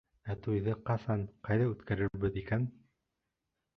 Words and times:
Ә 0.33 0.35
туйҙы 0.45 0.73
ҡасан, 0.87 1.27
ҡайҙа 1.49 1.67
үткәрербеҙ 1.75 2.43
икән? 2.45 2.67